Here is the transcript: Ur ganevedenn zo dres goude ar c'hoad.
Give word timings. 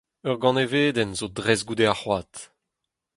Ur 0.27 0.35
ganevedenn 0.43 1.17
zo 1.19 1.25
dres 1.37 1.61
goude 1.67 1.85
ar 1.91 1.97
c'hoad. 1.99 2.33